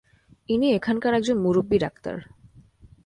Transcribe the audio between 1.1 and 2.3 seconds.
একজন মুরুব্বী ডাক্তার।